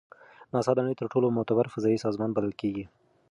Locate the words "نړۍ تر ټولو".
0.85-1.27